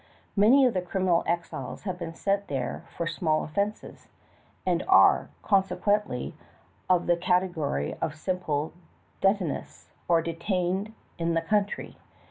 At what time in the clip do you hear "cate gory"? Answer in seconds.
7.15-7.93